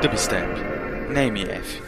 [0.00, 0.46] Dubstep
[1.12, 1.82] na MF.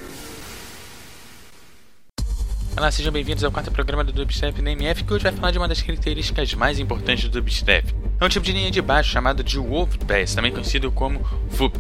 [2.77, 5.59] Olá, sejam bem-vindos ao quarto programa do Dubstep na MF, que hoje vai falar de
[5.59, 7.95] uma das características mais importantes do Dubstep.
[8.21, 11.21] É um tipo de linha de baixo chamado de Wolf Bass, também conhecido como
[11.51, 11.79] VUB.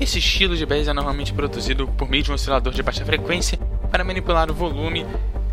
[0.00, 3.56] Esse estilo de bass é normalmente produzido por meio de um oscilador de baixa frequência
[3.88, 5.06] para manipular o volume,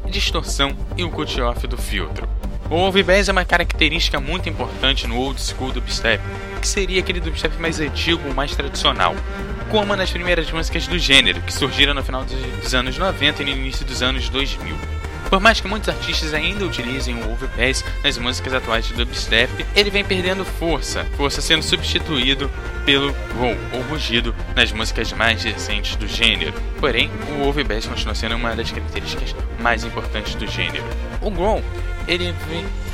[0.09, 2.27] distorção e o cut-off do filtro.
[2.71, 6.23] O overbass é uma característica muito importante no old school dubstep,
[6.61, 9.15] que seria aquele dubstep mais antigo, mais tradicional,
[9.71, 13.51] como das primeiras músicas do gênero, que surgiram no final dos anos 90 e no
[13.53, 14.75] início dos anos 2000.
[15.31, 19.89] Por mais que muitos artistas ainda utilizem o overbass nas músicas atuais de dubstep, ele
[19.89, 22.51] vem perdendo força, força sendo substituído
[22.85, 26.53] pelo roll ou rugido nas músicas mais recentes do gênero.
[26.79, 30.85] Porém, o overbass continua sendo uma das características mais importantes do gênero.
[31.19, 31.63] O growl
[32.09, 32.33] ele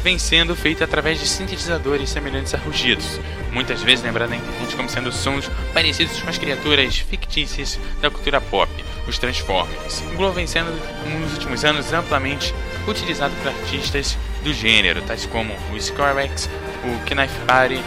[0.03, 3.17] vem sendo feito através de sintetizadores semelhantes a rugidos,
[3.49, 8.41] muitas vezes lembrado na internet como sendo sons parecidos com as criaturas fictícias da cultura
[8.41, 8.69] pop,
[9.07, 10.03] os Transformers.
[10.11, 10.69] O Glow vem sendo,
[11.21, 12.53] nos últimos anos, amplamente
[12.85, 16.49] utilizado por artistas do gênero, tais como o Scorex,
[16.83, 17.81] o Knife Party,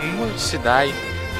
[0.00, 0.94] o Multicidai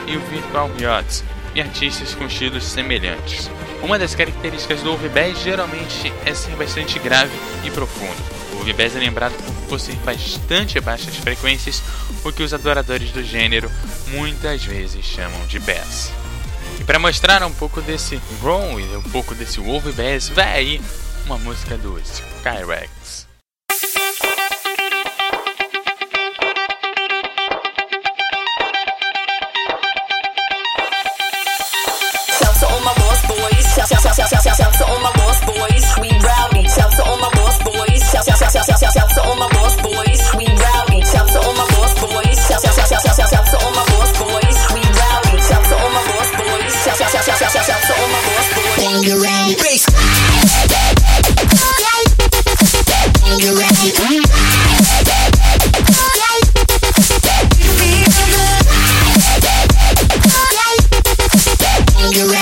[0.08, 1.22] e o Virtual Yachts,
[1.55, 3.48] e artistas com estilos semelhantes.
[3.81, 8.44] Uma das características do overbass geralmente é ser bastante grave e profundo.
[8.64, 11.82] O Bass é lembrado por possuir bastante baixas frequências,
[12.24, 13.70] o que os adoradores do gênero
[14.08, 16.10] muitas vezes chamam de bass.
[16.80, 20.80] E para mostrar um pouco desse growl e um pouco desse Wolf Bass, vai aí
[21.26, 23.33] uma música do Skyrex.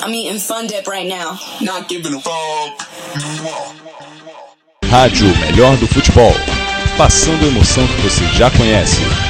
[0.00, 1.38] Yo, I'm eating Fun Dip right now.
[1.60, 2.88] Not giving a fuck.
[4.84, 6.34] Rádio Melhor do Futebol.
[6.96, 9.29] Passando a emoção que você já conhece.